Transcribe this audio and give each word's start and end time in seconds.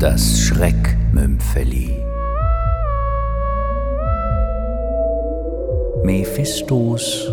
Das 0.00 0.40
Schreckmümpfeli. 0.40 2.02
Mephistos 6.02 7.30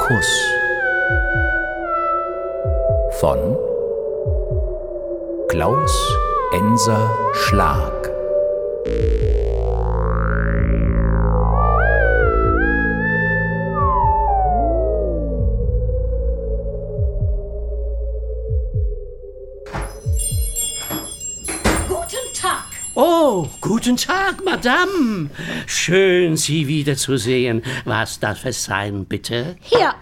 Kuss 0.00 0.52
von 3.20 3.56
Klaus 5.48 6.14
Enser 6.52 7.10
Schlag. 7.32 8.10
Oh, 23.32 23.48
guten 23.60 23.96
Tag, 23.96 24.44
Madame. 24.44 25.30
Schön, 25.64 26.36
Sie 26.36 26.66
wiederzusehen. 26.66 27.62
Was 27.84 28.18
darf 28.18 28.44
es 28.44 28.64
sein, 28.64 29.04
bitte? 29.04 29.54
Hier. 29.60 29.94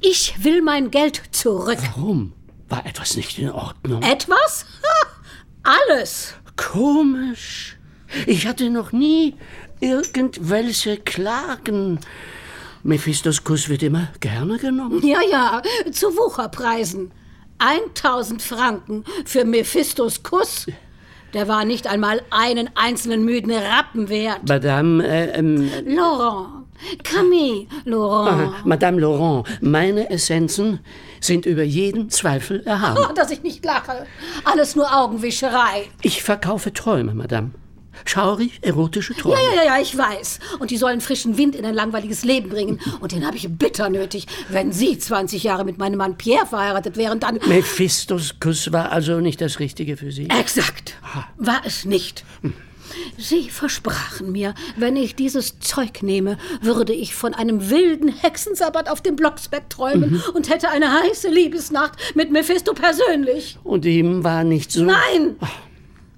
Ich 0.00 0.42
will 0.42 0.62
mein 0.62 0.90
Geld 0.90 1.20
zurück. 1.30 1.76
Warum? 1.94 2.32
War 2.70 2.86
etwas 2.86 3.18
nicht 3.18 3.38
in 3.38 3.50
Ordnung? 3.50 4.02
Etwas? 4.02 4.64
Ha, 4.82 5.74
alles. 5.90 6.36
Komisch. 6.56 7.76
Ich 8.24 8.46
hatte 8.46 8.70
noch 8.70 8.92
nie 8.92 9.34
irgendwelche 9.80 10.96
Klagen. 10.96 12.00
Mephistos 12.82 13.44
Kuss 13.44 13.68
wird 13.68 13.82
immer 13.82 14.08
gerne 14.20 14.56
genommen. 14.56 15.06
Ja, 15.06 15.20
ja, 15.30 15.60
zu 15.92 16.16
Wucherpreisen. 16.16 17.12
1000 17.58 18.40
Franken 18.40 19.04
für 19.26 19.44
Mephistos 19.44 20.22
Kuss. 20.22 20.64
Der 21.34 21.46
war 21.48 21.64
nicht 21.64 21.86
einmal 21.86 22.22
einen 22.30 22.70
einzelnen 22.74 23.24
müden 23.24 23.52
Rappen 23.52 24.08
wert. 24.08 24.48
Madame, 24.48 25.06
äh, 25.06 25.38
ähm, 25.38 25.70
Laurent, 25.86 26.64
Camille, 27.04 27.66
Laurent. 27.84 28.54
ah, 28.54 28.60
Madame 28.64 29.00
Laurent, 29.00 29.44
meine 29.60 30.08
Essenzen 30.10 30.80
sind 31.20 31.44
über 31.46 31.62
jeden 31.62 32.08
Zweifel 32.10 32.62
erhaben. 32.64 32.98
Oh, 33.10 33.12
dass 33.12 33.30
ich 33.30 33.42
nicht 33.42 33.64
lache. 33.64 34.06
Alles 34.44 34.74
nur 34.76 34.86
Augenwischerei. 34.94 35.88
Ich 36.02 36.22
verkaufe 36.22 36.72
Träume, 36.72 37.14
Madame. 37.14 37.50
Schaurig 38.04 38.58
erotische 38.62 39.14
Träume. 39.14 39.36
Ja, 39.54 39.62
ja, 39.62 39.76
ja, 39.76 39.82
ich 39.82 39.96
weiß. 39.96 40.40
Und 40.58 40.70
die 40.70 40.76
sollen 40.76 41.00
frischen 41.00 41.36
Wind 41.36 41.54
in 41.54 41.64
ein 41.64 41.74
langweiliges 41.74 42.24
Leben 42.24 42.48
bringen. 42.48 42.80
Und 43.00 43.12
den 43.12 43.26
habe 43.26 43.36
ich 43.36 43.48
bitter 43.48 43.90
nötig. 43.90 44.26
Wenn 44.48 44.72
Sie 44.72 44.98
20 44.98 45.42
Jahre 45.42 45.64
mit 45.64 45.78
meinem 45.78 45.96
Mann 45.98 46.16
Pierre 46.16 46.46
verheiratet 46.46 46.96
wären, 46.96 47.20
dann. 47.20 47.38
Mephistos 47.46 48.40
Kuss 48.40 48.72
war 48.72 48.92
also 48.92 49.20
nicht 49.20 49.40
das 49.40 49.58
Richtige 49.58 49.96
für 49.96 50.12
Sie? 50.12 50.28
Exakt. 50.30 50.94
War 51.36 51.62
es 51.64 51.84
nicht. 51.84 52.24
Sie 53.16 53.50
versprachen 53.50 54.32
mir, 54.32 54.54
wenn 54.76 54.96
ich 54.96 55.14
dieses 55.14 55.58
Zeug 55.60 56.02
nehme, 56.02 56.38
würde 56.60 56.92
ich 56.92 57.14
von 57.14 57.34
einem 57.34 57.70
wilden 57.70 58.08
Hexensabbat 58.08 58.88
auf 58.88 59.00
dem 59.00 59.16
Blocksberg 59.16 59.68
träumen 59.70 60.22
und 60.34 60.48
hätte 60.48 60.70
eine 60.70 60.92
heiße 61.02 61.28
Liebesnacht 61.28 61.98
mit 62.14 62.30
Mephisto 62.30 62.72
persönlich. 62.74 63.58
Und 63.64 63.84
ihm 63.84 64.24
war 64.24 64.44
nicht 64.44 64.72
so. 64.72 64.84
Nein! 64.84 65.36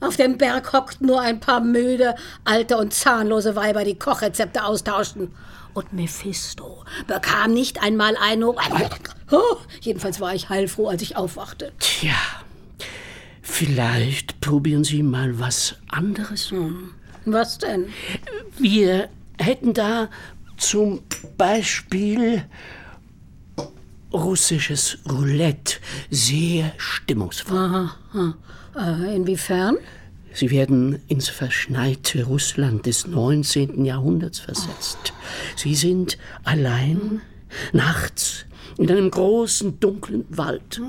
Auf 0.01 0.17
dem 0.17 0.39
Berg 0.39 0.73
hockten 0.73 1.07
nur 1.07 1.21
ein 1.21 1.41
paar 1.41 1.61
müde, 1.61 2.15
alte 2.45 2.79
und 2.79 2.95
zahnlose 2.95 3.55
Weiber, 3.55 3.85
die 3.85 3.99
Kochrezepte 3.99 4.65
austauschten. 4.65 5.33
Und 5.75 5.93
Mephisto 5.93 6.85
bekam 7.07 7.53
nicht 7.53 7.83
einmal 7.83 8.17
eine. 8.17 8.55
Oh, 9.33 9.59
jedenfalls 9.81 10.19
war 10.19 10.35
ich 10.35 10.49
heilfroh, 10.49 10.89
als 10.89 11.03
ich 11.03 11.17
aufwachte. 11.17 11.71
Tja, 11.79 12.17
vielleicht 13.43 14.41
probieren 14.41 14.83
Sie 14.83 15.05
mal 15.05 15.39
was 15.39 15.77
anderes. 15.89 16.53
Was 17.27 17.59
denn? 17.59 17.93
Wir 18.59 19.09
hätten 19.39 19.73
da 19.73 20.09
zum 20.57 21.03
Beispiel 21.39 22.45
russisches 24.13 24.99
Roulette. 25.09 25.77
Sehr 26.11 26.73
stimmungsvoll. 26.77 27.91
Äh, 28.77 29.17
inwiefern? 29.17 29.77
Sie 30.33 30.51
werden 30.51 31.03
ins 31.09 31.29
verschneite 31.29 32.25
Russland 32.25 32.87
des 32.87 33.07
19. 33.07 33.85
Jahrhunderts 33.85 34.39
versetzt. 34.39 35.13
Sie 35.57 35.75
sind 35.75 36.19
allein, 36.45 37.21
nachts, 37.73 38.47
in 38.79 38.91
einem 38.91 39.11
großen, 39.11 39.81
dunklen 39.81 40.25
Wald. 40.31 40.81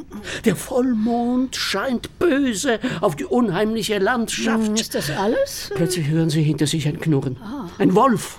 Der 0.45 0.55
Vollmond 0.55 1.55
scheint 1.55 2.19
böse 2.19 2.79
auf 3.01 3.15
die 3.15 3.25
unheimliche 3.25 3.97
Landschaft. 3.97 4.79
Ist 4.79 4.95
das 4.95 5.09
alles? 5.09 5.71
Plötzlich 5.75 6.07
hören 6.07 6.29
Sie 6.29 6.43
hinter 6.43 6.67
sich 6.67 6.87
ein 6.87 6.99
Knurren. 6.99 7.37
Ein 7.79 7.95
Wolf. 7.95 8.37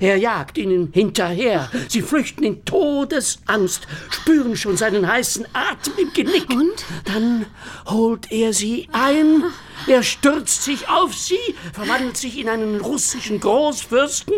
Er 0.00 0.16
jagt 0.16 0.58
ihnen 0.58 0.90
hinterher. 0.92 1.70
Sie 1.88 2.02
flüchten 2.02 2.44
in 2.44 2.64
Todesangst, 2.64 3.86
spüren 4.10 4.56
schon 4.56 4.76
seinen 4.76 5.06
heißen 5.06 5.46
Atem 5.52 5.94
im 5.98 6.12
Genick. 6.12 6.50
Und? 6.50 6.84
Dann 7.04 7.46
holt 7.86 8.30
er 8.30 8.52
sie 8.52 8.88
ein. 8.92 9.44
Er 9.86 10.02
stürzt 10.02 10.62
sich 10.62 10.88
auf 10.88 11.14
sie, 11.14 11.38
verwandelt 11.72 12.16
sich 12.16 12.38
in 12.38 12.48
einen 12.48 12.80
russischen 12.80 13.40
Großfürsten. 13.40 14.34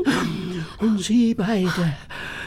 Und 0.78 1.02
sie 1.02 1.34
beide 1.34 1.96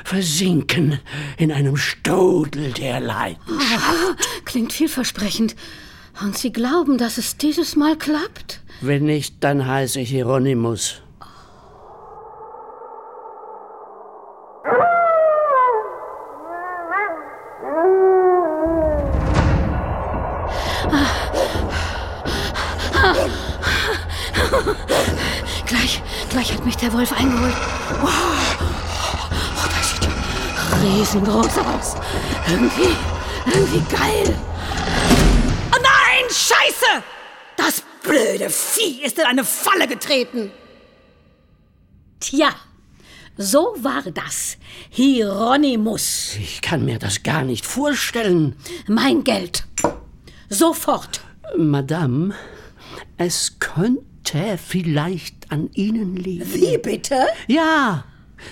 versinken 0.03 0.99
in 1.37 1.51
einem 1.51 1.77
Strudel 1.77 2.71
der 2.71 2.99
Leidenschaft. 2.99 4.45
Klingt 4.45 4.73
vielversprechend. 4.73 5.55
Und 6.21 6.37
Sie 6.37 6.51
glauben, 6.51 6.97
dass 6.97 7.17
es 7.17 7.37
dieses 7.37 7.75
Mal 7.75 7.97
klappt? 7.97 8.61
Wenn 8.81 9.05
nicht, 9.05 9.35
dann 9.39 9.65
heiße 9.65 10.01
ich 10.01 10.09
Hieronymus. 10.09 11.01
Gleich, 25.65 26.01
gleich 26.29 26.53
hat 26.53 26.65
mich 26.65 26.75
der 26.75 26.91
Wolf 26.93 27.13
eingeholt. 27.13 27.55
Wow. 28.01 28.09
Oh, 28.59 29.67
das 29.67 29.91
sieht 29.91 30.03
ja 30.03 30.11
riesengroß 30.81 31.57
aus. 31.59 31.95
Irgendwie, 32.49 32.95
irgendwie 33.45 33.95
geil. 33.95 34.35
Oh 35.71 35.79
nein, 35.81 36.29
Scheiße! 36.29 37.03
Das 37.55 37.83
blöde 38.03 38.49
Vieh 38.49 39.03
ist 39.03 39.17
in 39.17 39.25
eine 39.25 39.43
Falle 39.43 39.87
getreten. 39.87 40.51
Tja, 42.19 42.49
so 43.37 43.75
war 43.79 44.03
das. 44.13 44.57
Hieronymus. 44.89 46.35
Ich 46.39 46.61
kann 46.61 46.85
mir 46.85 46.99
das 46.99 47.23
gar 47.23 47.43
nicht 47.43 47.65
vorstellen. 47.65 48.55
Mein 48.87 49.23
Geld. 49.23 49.63
Sofort. 50.49 51.21
Madame, 51.57 52.33
es 53.17 53.57
könnte 53.59 54.10
vielleicht 54.57 55.51
an 55.51 55.69
Ihnen 55.73 56.15
liegen. 56.15 56.53
Wie 56.53 56.77
bitte? 56.77 57.15
Ja, 57.47 58.05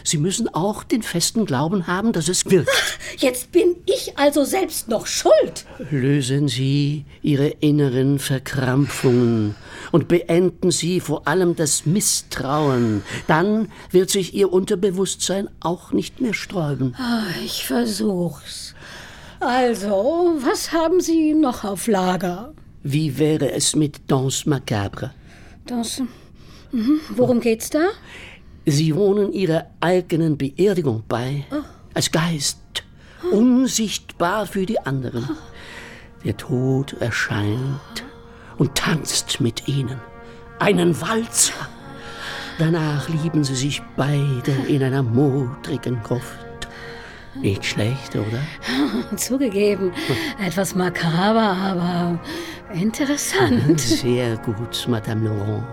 Sie 0.03 0.17
müssen 0.17 0.47
auch 0.53 0.83
den 0.83 1.01
festen 1.01 1.45
Glauben 1.45 1.87
haben, 1.87 2.11
dass 2.13 2.27
es 2.27 2.45
wirkt. 2.45 2.69
Jetzt 3.17 3.51
bin 3.51 3.75
ich 3.85 4.17
also 4.17 4.43
selbst 4.43 4.87
noch 4.87 5.07
schuld. 5.07 5.65
Lösen 5.89 6.47
Sie 6.47 7.05
Ihre 7.23 7.47
inneren 7.47 8.19
Verkrampfungen 8.19 9.55
und 9.91 10.07
beenden 10.07 10.69
Sie 10.71 10.99
vor 10.99 11.27
allem 11.27 11.55
das 11.55 11.85
Misstrauen. 11.87 13.03
Dann 13.27 13.69
wird 13.91 14.09
sich 14.11 14.33
Ihr 14.35 14.53
Unterbewusstsein 14.53 15.49
auch 15.59 15.91
nicht 15.91 16.21
mehr 16.21 16.33
sträuben. 16.33 16.93
Ah, 16.97 17.23
Ich 17.43 17.65
versuch's. 17.65 18.75
Also, 19.39 20.35
was 20.41 20.71
haben 20.73 21.01
Sie 21.01 21.33
noch 21.33 21.63
auf 21.63 21.87
Lager? 21.87 22.53
Wie 22.83 23.17
wäre 23.17 23.51
es 23.53 23.75
mit 23.75 24.01
Danse 24.07 24.47
Macabre? 24.49 25.11
Das. 25.69 26.01
Mhm. 26.71 26.99
Worum 27.09 27.39
geht's 27.41 27.69
da? 27.69 27.89
Sie 28.65 28.95
wohnen 28.95 29.31
Ihrer 29.31 29.67
eigenen 29.79 30.37
Beerdigung 30.37 31.03
bei, 31.07 31.45
als 31.93 32.11
Geist, 32.11 32.57
unsichtbar 33.31 34.47
für 34.47 34.65
die 34.65 34.79
anderen. 34.79 35.29
Der 36.23 36.35
Tod 36.37 36.93
erscheint 36.93 38.03
und 38.57 38.75
tanzt 38.75 39.41
mit 39.41 39.67
Ihnen, 39.67 39.99
einen 40.57 40.99
Walzer. 41.01 41.53
Danach 42.57 43.07
lieben 43.07 43.43
Sie 43.43 43.55
sich 43.55 43.81
beide 43.95 44.51
in 44.67 44.83
einer 44.83 45.03
modrigen 45.03 46.01
Gruft. 46.03 46.39
Nicht 47.35 47.63
schlecht, 47.63 48.15
oder? 48.15 49.15
Zugegeben, 49.15 49.93
etwas 50.43 50.75
makaber, 50.75 51.41
aber 51.41 52.19
interessant. 52.73 53.79
Sehr 53.79 54.37
gut, 54.37 54.85
Madame 54.87 55.27
Laurent. 55.27 55.63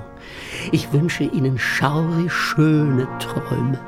Ich 0.72 0.92
wünsche 0.92 1.24
Ihnen 1.24 1.58
schaurig 1.58 2.32
schöne 2.32 3.06
Träume. 3.18 3.78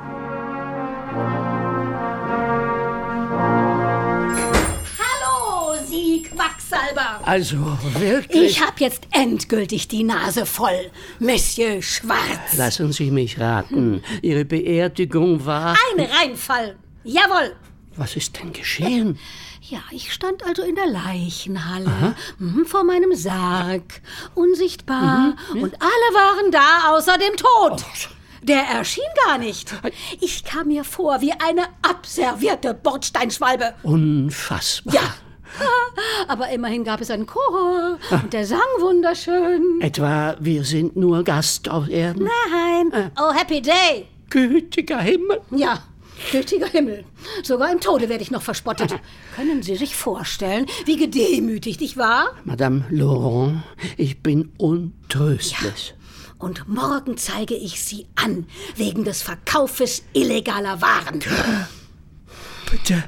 Hallo, 4.98 5.74
Sie 5.86 6.22
Quacksalber! 6.22 7.20
Also, 7.24 7.56
wirklich? 7.98 8.52
Ich 8.52 8.62
hab 8.62 8.80
jetzt 8.80 9.08
endgültig 9.10 9.88
die 9.88 10.04
Nase 10.04 10.46
voll, 10.46 10.90
Monsieur 11.18 11.82
Schwarz. 11.82 12.56
Lassen 12.56 12.92
Sie 12.92 13.10
mich 13.10 13.40
raten. 13.40 14.02
Ihre 14.22 14.44
Beerdigung 14.44 15.44
war... 15.44 15.76
Ein 15.96 16.04
Reinfall. 16.04 16.76
Jawohl. 17.04 17.54
Was 17.98 18.14
ist 18.14 18.38
denn 18.38 18.52
geschehen? 18.52 19.18
Ja, 19.60 19.80
ich 19.90 20.12
stand 20.12 20.44
also 20.46 20.62
in 20.62 20.76
der 20.76 20.86
Leichenhalle 20.86 22.14
mhm, 22.38 22.64
vor 22.64 22.84
meinem 22.84 23.12
Sarg, 23.14 24.00
unsichtbar, 24.36 25.34
und 25.52 25.74
alle 25.82 26.14
waren 26.14 26.50
da 26.52 26.92
außer 26.92 27.18
dem 27.18 27.36
Tod. 27.36 27.84
Der 28.42 28.62
erschien 28.62 29.02
gar 29.26 29.36
nicht. 29.36 29.74
Ich 30.20 30.44
kam 30.44 30.68
mir 30.68 30.84
vor 30.84 31.20
wie 31.20 31.32
eine 31.32 31.64
abservierte 31.82 32.72
Bordsteinschwalbe. 32.72 33.74
Unfassbar. 33.82 34.94
Ja. 34.94 35.14
Aber 36.28 36.48
immerhin 36.50 36.84
gab 36.84 37.00
es 37.00 37.10
einen 37.10 37.26
Chor 37.26 37.98
und 38.10 38.32
der 38.32 38.46
sang 38.46 38.60
wunderschön. 38.78 39.80
Etwa, 39.80 40.36
wir 40.38 40.62
sind 40.62 40.94
nur 40.96 41.24
Gast 41.24 41.68
auf 41.68 41.88
Erden? 41.88 42.28
Nein. 42.52 43.10
Oh, 43.18 43.32
happy 43.32 43.60
day. 43.60 44.06
Gütiger 44.30 45.00
Himmel. 45.00 45.40
Ja, 45.50 45.82
gütiger 46.30 46.66
Himmel. 46.66 47.04
Sogar 47.42 47.70
im 47.72 47.80
Tode 47.80 48.08
werde 48.08 48.22
ich 48.22 48.30
noch 48.30 48.42
verspottet. 48.42 48.94
Können 49.36 49.62
Sie 49.62 49.76
sich 49.76 49.96
vorstellen, 49.96 50.66
wie 50.84 50.96
gedemütigt 50.96 51.80
ich 51.82 51.96
war? 51.96 52.34
Madame 52.44 52.84
Laurent, 52.90 53.62
ich 53.96 54.22
bin 54.22 54.52
untröstlich. 54.58 55.94
Und 56.38 56.68
morgen 56.68 57.16
zeige 57.16 57.54
ich 57.54 57.82
Sie 57.82 58.06
an, 58.14 58.46
wegen 58.76 59.04
des 59.04 59.22
Verkaufes 59.22 60.04
illegaler 60.12 60.80
Waren. 60.80 61.20
Bitte, 62.70 63.04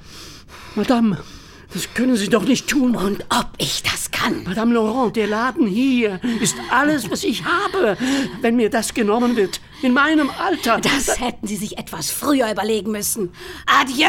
Madame, 0.74 1.18
das 1.72 1.94
können 1.94 2.16
Sie 2.16 2.28
doch 2.28 2.44
nicht 2.44 2.68
tun. 2.68 2.96
Und 2.96 3.24
ob 3.30 3.48
ich 3.58 3.82
das 3.82 4.10
kann? 4.10 4.44
Madame 4.44 4.74
Laurent, 4.74 5.16
der 5.16 5.26
Laden 5.26 5.66
hier 5.66 6.20
ist 6.40 6.56
alles, 6.70 7.10
was 7.10 7.24
ich 7.24 7.44
habe. 7.44 7.96
Wenn 8.40 8.56
mir 8.56 8.70
das 8.70 8.94
genommen 8.94 9.36
wird, 9.36 9.60
in 9.82 9.92
meinem 9.92 10.30
Alter. 10.30 10.80
Das 10.80 11.20
hätten 11.20 11.46
Sie 11.46 11.56
sich 11.56 11.78
etwas 11.78 12.10
früher 12.10 12.50
überlegen 12.50 12.90
müssen. 12.90 13.32
Adieu! 13.66 14.06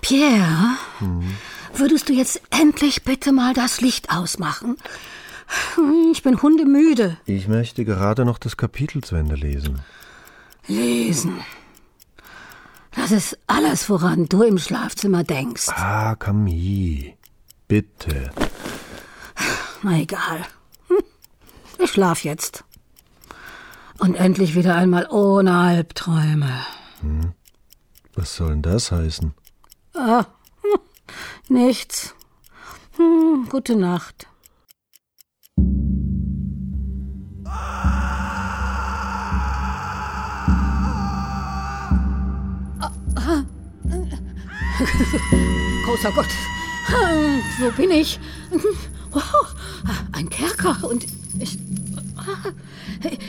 Pierre, 0.00 0.78
würdest 1.74 2.08
du 2.08 2.14
jetzt 2.14 2.40
endlich 2.48 3.04
bitte 3.04 3.30
mal 3.30 3.52
das 3.52 3.82
Licht 3.82 4.08
ausmachen? 4.10 4.78
Ich 6.12 6.22
bin 6.22 6.42
hundemüde. 6.42 7.16
Ich 7.24 7.48
möchte 7.48 7.84
gerade 7.84 8.24
noch 8.24 8.38
das 8.38 8.56
Kapitel 8.56 9.02
zu 9.02 9.16
Ende 9.16 9.34
lesen. 9.34 9.80
Lesen. 10.66 11.40
Das 12.94 13.12
ist 13.12 13.38
alles, 13.46 13.88
woran 13.88 14.26
du 14.26 14.42
im 14.42 14.58
Schlafzimmer 14.58 15.24
denkst. 15.24 15.68
Ah, 15.68 16.16
Camille. 16.16 17.14
Bitte. 17.68 18.30
Na 19.82 19.98
egal. 19.98 20.44
Hm. 20.88 20.98
Ich 21.78 21.92
schlaf 21.92 22.24
jetzt. 22.24 22.64
Und 23.98 24.14
endlich 24.14 24.54
wieder 24.54 24.74
einmal 24.74 25.08
ohne 25.10 25.56
Albträume. 25.56 26.50
Was 28.14 28.36
soll 28.36 28.50
denn 28.50 28.62
das 28.62 28.90
heißen? 28.90 29.34
Ah, 29.94 30.24
hm. 30.62 30.80
nichts. 31.48 32.14
Hm, 32.96 33.46
gute 33.48 33.76
Nacht. 33.76 34.26
Großer 45.84 46.10
Gott, 46.12 46.26
Hm, 46.86 47.40
wo 47.58 47.70
bin 47.72 47.90
ich? 47.90 48.18
Oh, 49.12 49.20
ein 50.12 50.28
Kerker 50.30 50.76
und 50.88 51.04
ich. 51.38 51.58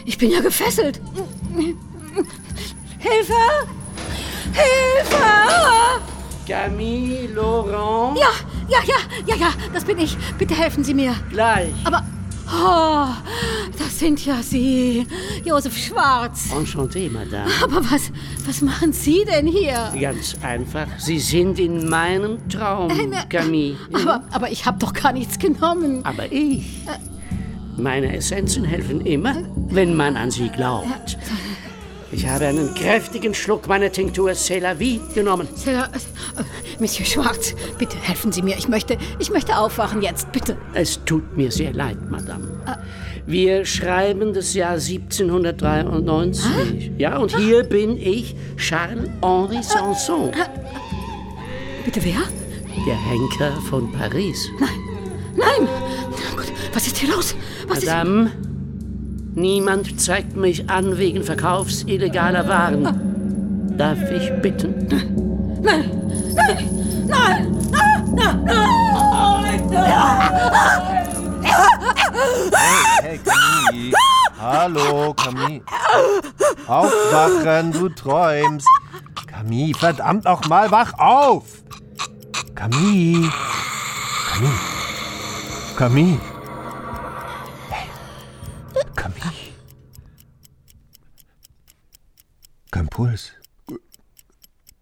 Ich 0.05 0.17
bin 0.17 0.31
ja 0.31 0.39
gefesselt. 0.41 0.99
Hilfe! 2.99 3.33
Hilfe! 4.53 5.23
Camille 6.47 7.27
Laurent? 7.33 8.17
Ja, 8.17 8.29
ja, 8.67 8.79
ja, 8.85 8.95
ja, 9.27 9.35
ja, 9.35 9.53
das 9.73 9.83
bin 9.85 9.99
ich. 9.99 10.17
Bitte 10.37 10.55
helfen 10.55 10.83
Sie 10.83 10.93
mir. 10.93 11.15
Gleich. 11.29 11.71
Aber, 11.83 12.03
oh, 12.53 13.07
das 13.77 13.99
sind 13.99 14.25
ja 14.25 14.41
Sie, 14.41 15.05
Josef 15.45 15.77
Schwarz. 15.77 16.49
Enchanté, 16.51 17.09
Madame. 17.11 17.49
Aber 17.63 17.83
was, 17.91 18.11
was 18.45 18.61
machen 18.61 18.93
Sie 18.93 19.25
denn 19.25 19.47
hier? 19.47 19.91
Ganz 19.99 20.35
einfach. 20.41 20.87
Sie 20.97 21.19
sind 21.19 21.59
in 21.59 21.89
meinem 21.89 22.47
Traum, 22.49 22.91
Camille. 23.29 23.77
Aber, 23.93 24.23
aber 24.31 24.51
ich 24.51 24.65
habe 24.65 24.79
doch 24.79 24.93
gar 24.93 25.13
nichts 25.13 25.37
genommen. 25.39 26.05
Aber 26.05 26.31
ich. 26.31 26.65
Meine 27.77 28.15
Essenzen 28.15 28.65
helfen 28.65 29.01
immer, 29.05 29.35
wenn 29.69 29.95
man 29.95 30.17
an 30.17 30.31
sie 30.31 30.49
glaubt. 30.49 31.17
Ich 32.11 32.27
habe 32.27 32.47
einen 32.47 32.73
kräftigen 32.73 33.35
Schluck 33.35 33.67
meiner 33.67 33.91
Tinktur 33.91 34.31
C'est 34.31 34.59
la 34.59 34.79
vie 34.79 34.99
genommen. 35.13 35.47
Herr, 35.63 35.83
äh, 35.85 35.89
Monsieur 36.79 37.05
Schwarz, 37.05 37.53
bitte 37.77 37.97
helfen 37.97 38.31
Sie 38.31 38.41
mir. 38.41 38.57
Ich 38.57 38.67
möchte, 38.67 38.97
ich 39.19 39.29
möchte 39.29 39.55
aufwachen 39.57 40.01
jetzt, 40.01 40.31
bitte. 40.31 40.57
Es 40.73 40.99
tut 41.05 41.37
mir 41.37 41.51
sehr 41.51 41.71
leid, 41.73 41.97
Madame. 42.09 42.47
Wir 43.27 43.63
schreiben 43.65 44.33
das 44.33 44.55
Jahr 44.55 44.79
1793. 44.79 46.93
Ja, 46.97 47.17
und 47.17 47.35
hier 47.37 47.61
bin 47.63 47.95
ich, 47.97 48.35
Charles-Henri 48.57 49.61
Sanson, 49.61 50.31
Bitte 51.85 52.03
wer? 52.03 52.21
der 52.87 52.95
Henker 52.95 53.51
von 53.69 53.91
Paris. 53.91 54.49
Nein! 55.35 55.67
Gott, 56.35 56.51
was 56.73 56.87
ist 56.87 56.97
hier 56.97 57.13
los? 57.13 57.35
Was 57.67 57.85
Madame, 57.85 58.31
niemand 59.35 59.99
zeigt 60.01 60.35
mich 60.35 60.69
an 60.69 60.97
wegen 60.97 61.23
Verkaufs 61.23 61.83
illegaler 61.83 62.47
Waren. 62.47 63.77
Darf 63.77 63.99
ich 64.11 64.31
bitten? 64.41 64.87
Hey, 73.01 73.19
Camille. 73.19 73.93
Hallo, 74.39 75.13
Camille. 75.13 75.61
Aufwachen, 76.67 77.71
du 77.71 77.89
träumst. 77.89 78.67
Camille, 79.27 79.73
verdammt 79.73 80.25
noch 80.25 80.47
mal, 80.47 80.69
wach 80.71 80.93
auf. 80.97 81.45
Camille. 82.55 83.31
Camille. 84.33 84.59
Camille. 85.77 86.19
Kein 92.79 92.87
Puls. 92.87 93.33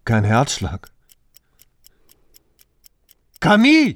Kein 0.05 0.23
Herzschlag. 0.23 0.91
Camille! 3.39 3.95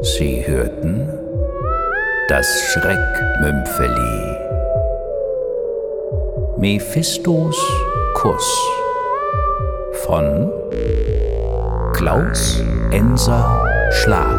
Sie 0.00 0.42
hörten 0.46 1.10
das 2.30 2.46
Schreckmümpfeli. 2.72 4.36
Mephistos 6.56 7.54
Kuss 8.14 8.48
von 10.06 10.50
Klaus 11.96 12.60
Enser 12.90 13.64
Schlag. 13.90 14.35